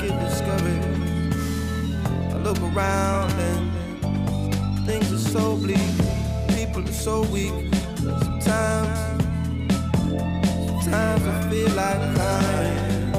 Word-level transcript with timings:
get. 0.00 0.12
I 2.32 2.38
look 2.42 2.60
around 2.60 3.32
and 3.32 4.86
things 4.86 5.12
are 5.12 5.30
so 5.30 5.56
bleak. 5.56 5.78
People 6.48 6.82
are 6.82 6.92
so 6.92 7.22
weak. 7.22 7.52
Sometimes, 7.98 8.98
sometimes 10.84 11.22
I 11.26 11.50
feel 11.50 11.70
like 11.70 12.00
crying. 12.14 13.14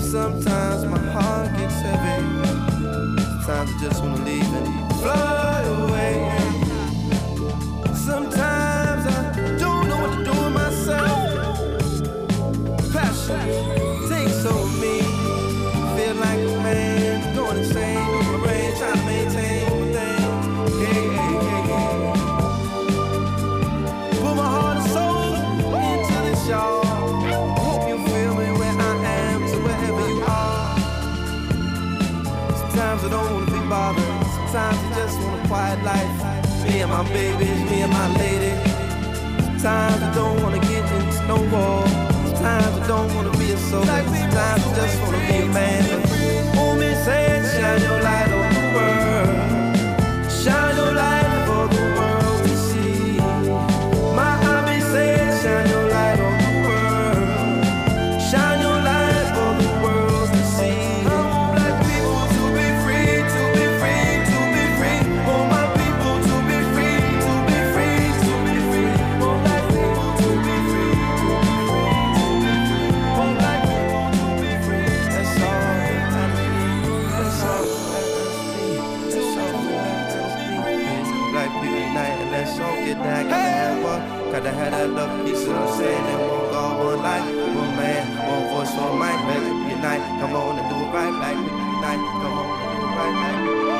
Sometimes 0.00 0.84
my 0.86 0.98
heart 0.98 1.56
gets 1.58 1.80
heavy. 1.80 2.18
Sometimes 3.44 3.70
I 3.70 3.78
just 3.80 4.02
wanna 4.02 4.24
leave 4.24 4.52
and 4.54 4.94
fly. 5.00 5.41
my 37.02 37.12
babies, 37.12 37.70
me 37.70 37.82
and 37.82 37.92
my 37.92 38.08
lady. 38.18 38.52
Sometimes 39.58 40.02
I 40.02 40.14
don't 40.14 40.42
wanna 40.42 40.60
get 40.60 40.84
in 40.92 41.12
snowball. 41.12 41.86
Sometimes 42.26 42.66
I 42.66 42.88
don't 42.88 43.14
wanna 43.14 43.36
be 43.38 43.50
a 43.52 43.56
soldier. 43.56 43.86
Sometimes 43.86 44.36
I 44.36 44.74
just 44.76 45.02
wanna 45.02 45.18
be 45.18 45.36
a 45.42 45.46
man. 45.46 45.82
Hold 46.54 46.78
me, 46.78 46.94
say, 47.04 47.42
shine 47.56 47.82
your 47.82 48.02
light. 48.02 48.21
said 85.82 86.14
it 86.14 86.18
won't 86.30 86.52
go 86.52 86.62
one 86.86 87.02
life, 87.02 87.26
one 87.26 87.74
man, 87.76 88.04
one 88.30 88.44
voice, 88.50 88.72
one 88.78 88.98
mic. 89.02 89.18
Let 89.28 89.42
it 89.42 89.56
be 89.66 89.72
a 89.74 89.78
night. 89.78 90.02
Come 90.20 90.34
on 90.34 90.58
and 90.58 90.68
do 90.70 90.76
it 90.84 90.90
right 90.94 91.14
like 91.22 91.38
me 91.38 91.50
tonight. 91.50 92.02
Come 92.22 92.38
on 92.38 92.46
and 92.62 92.80
do 92.80 92.86
it 92.86 92.98
right 92.98 93.14
like 93.22 93.66
me. 93.66 93.71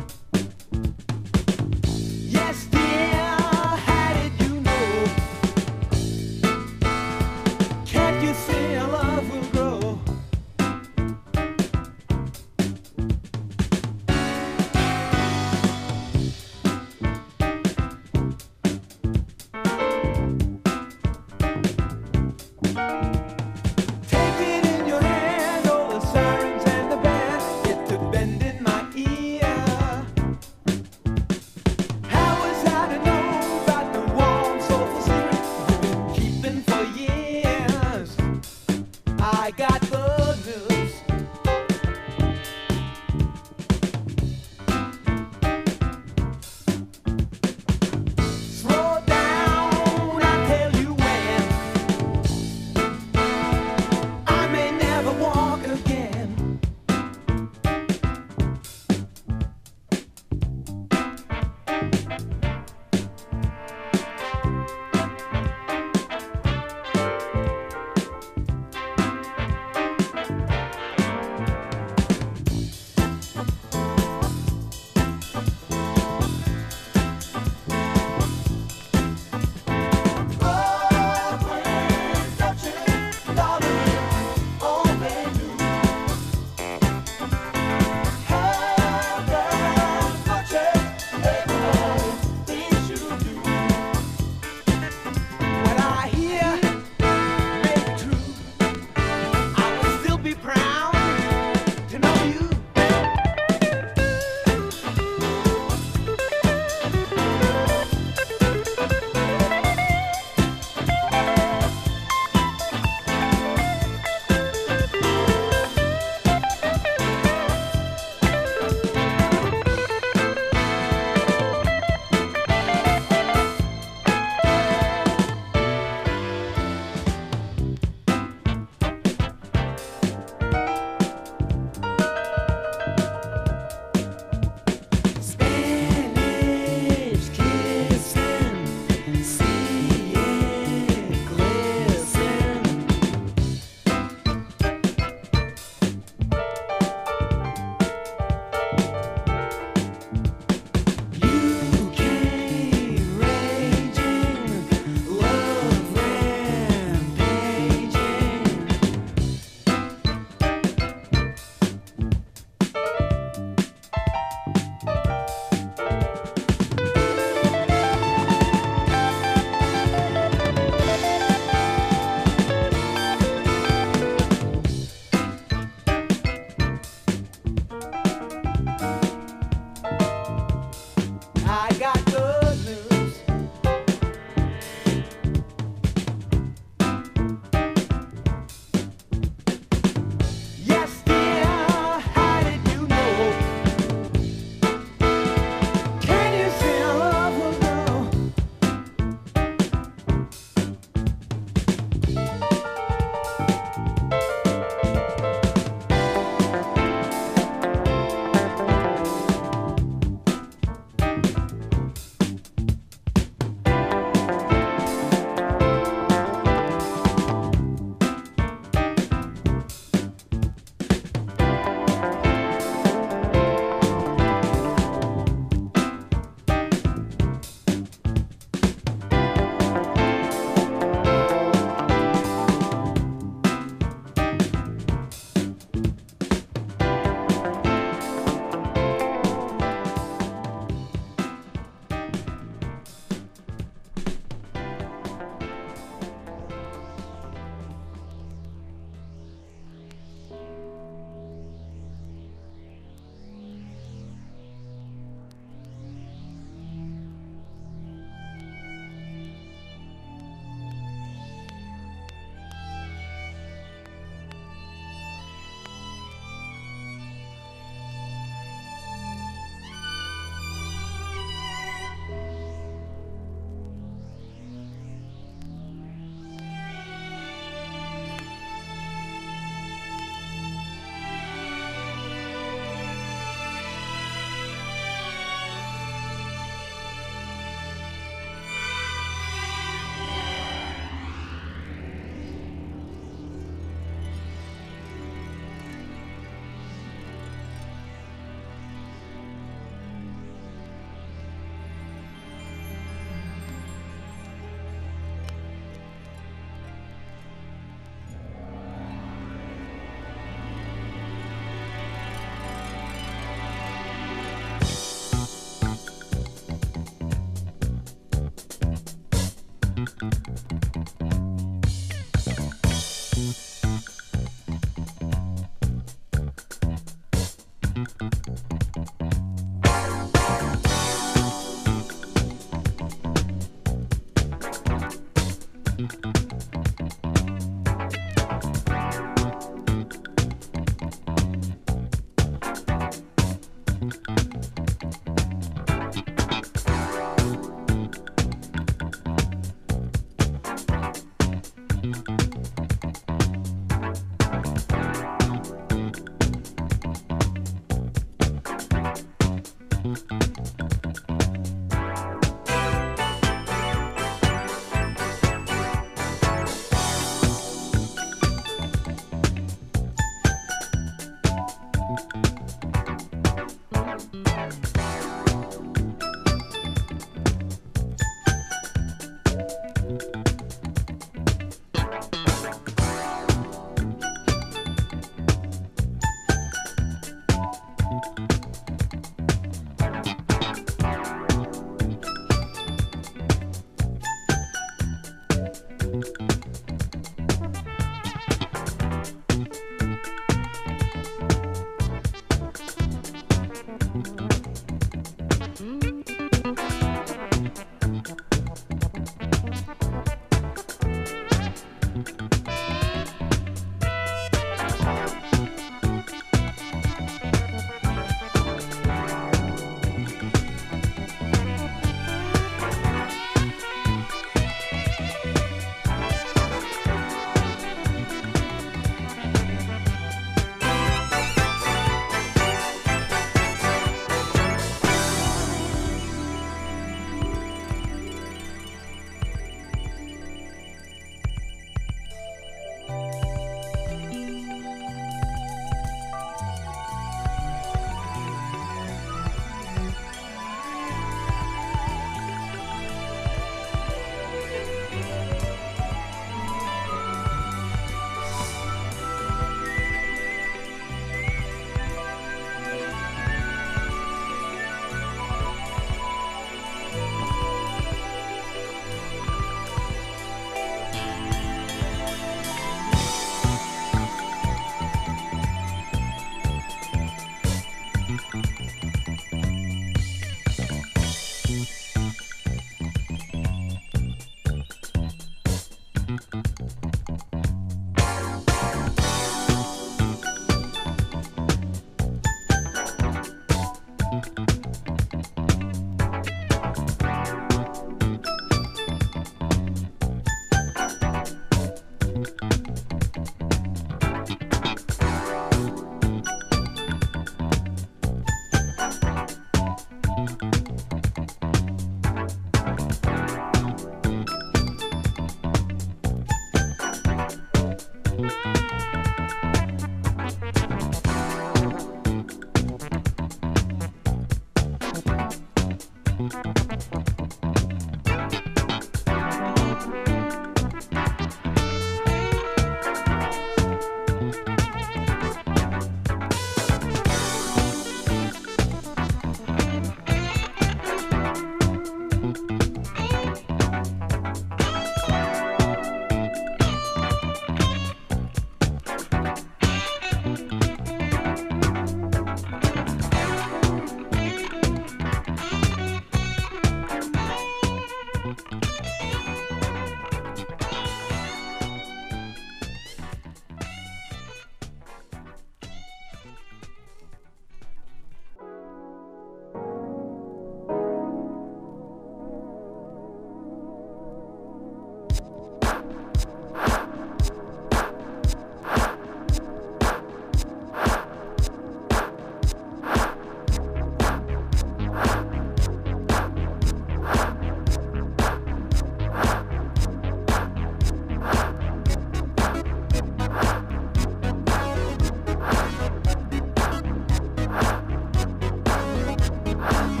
Ha! 599.61 600.00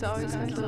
The 0.00 0.06
skies 0.06 0.34
always 0.34 0.67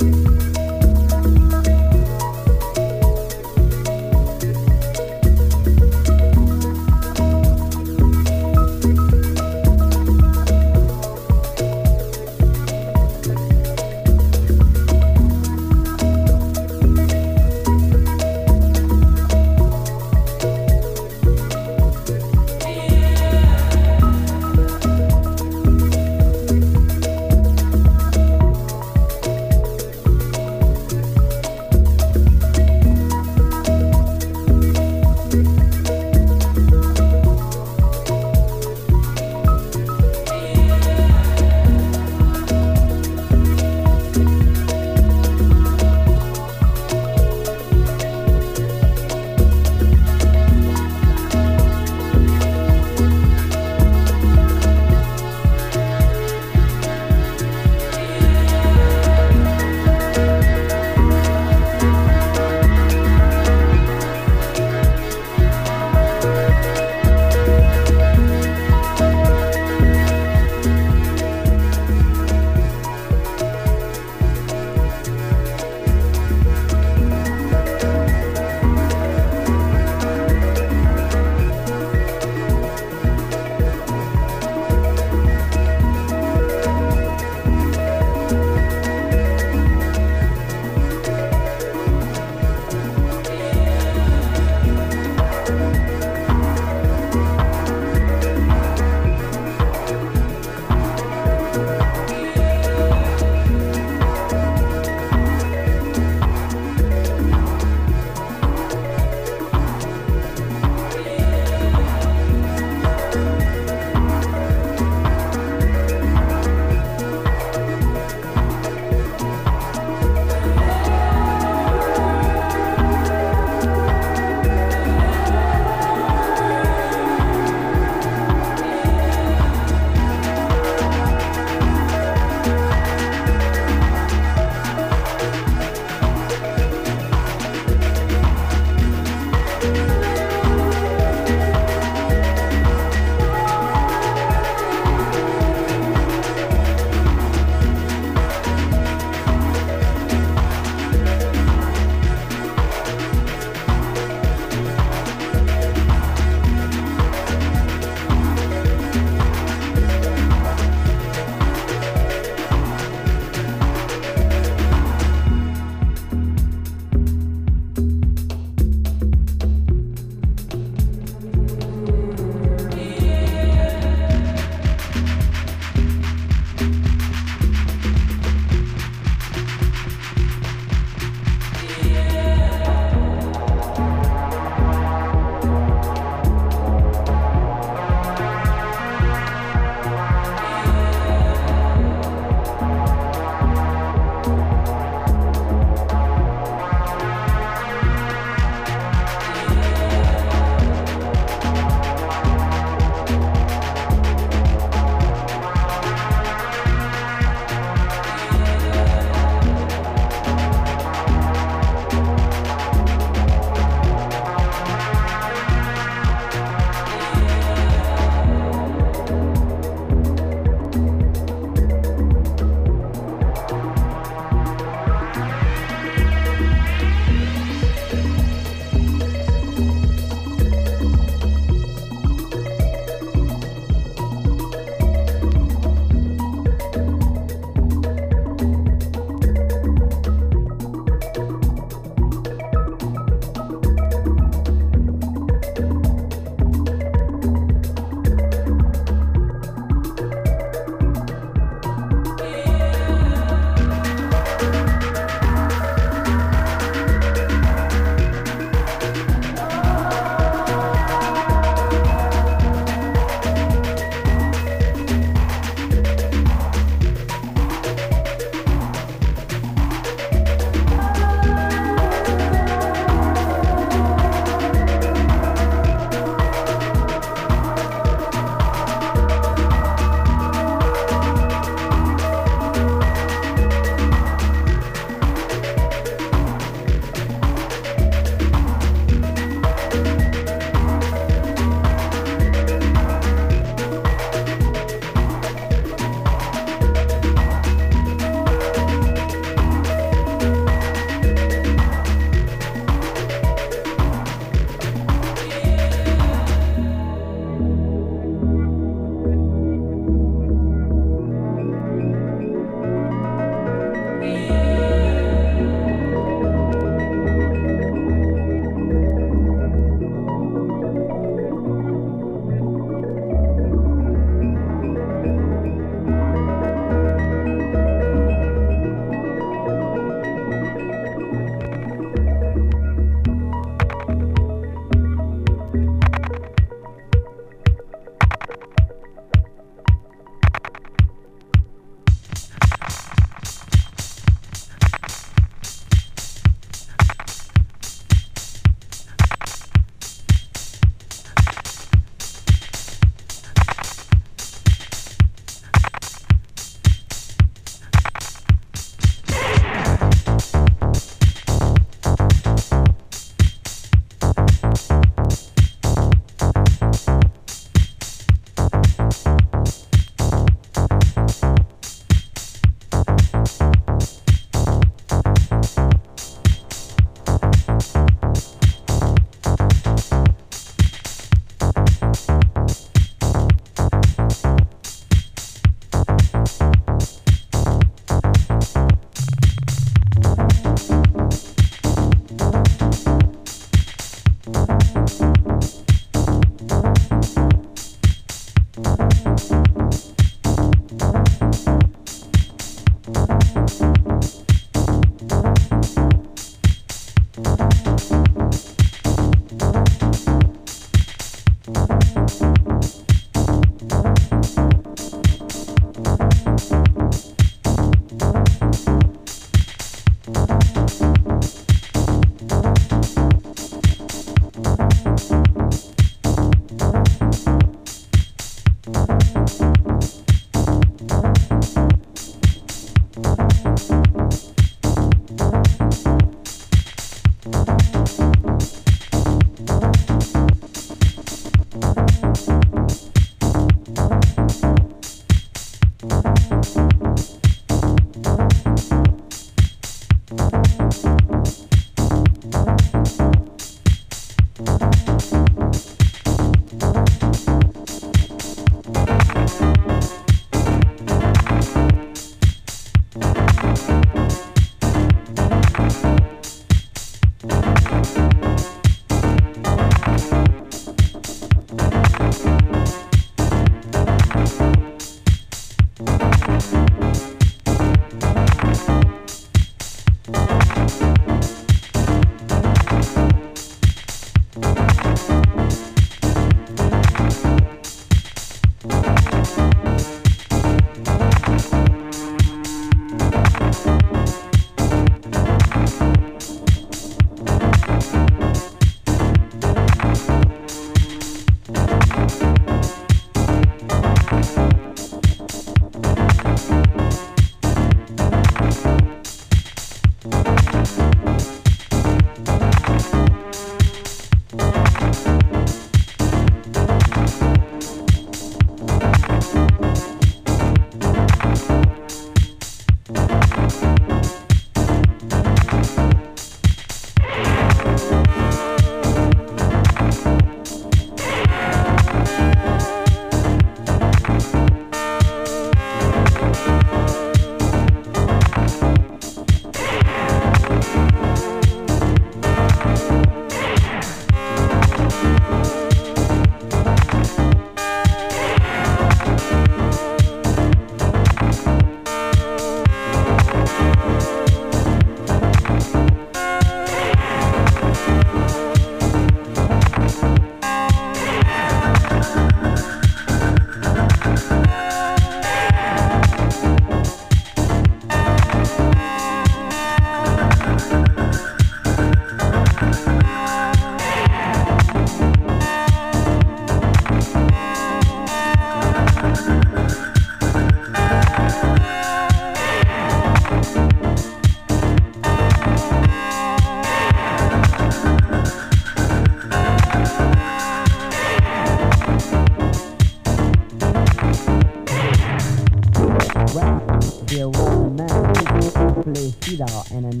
Cheadle 599.31 599.63
and 599.71 599.85
a 599.85 600.00